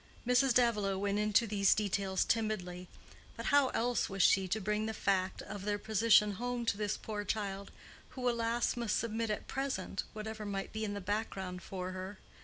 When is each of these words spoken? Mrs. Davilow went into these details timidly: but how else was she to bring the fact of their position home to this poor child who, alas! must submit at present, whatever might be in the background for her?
Mrs. 0.25 0.55
Davilow 0.55 0.97
went 0.97 1.19
into 1.19 1.45
these 1.45 1.75
details 1.75 2.25
timidly: 2.25 2.87
but 3.37 3.45
how 3.53 3.67
else 3.67 4.09
was 4.09 4.23
she 4.23 4.47
to 4.47 4.59
bring 4.59 4.87
the 4.87 4.95
fact 4.95 5.43
of 5.43 5.63
their 5.63 5.77
position 5.77 6.31
home 6.37 6.65
to 6.65 6.75
this 6.75 6.97
poor 6.97 7.23
child 7.23 7.69
who, 8.17 8.27
alas! 8.27 8.75
must 8.75 8.97
submit 8.97 9.29
at 9.29 9.45
present, 9.47 10.01
whatever 10.13 10.43
might 10.43 10.73
be 10.73 10.83
in 10.83 10.95
the 10.95 11.01
background 11.01 11.61
for 11.61 11.91
her? 11.91 12.17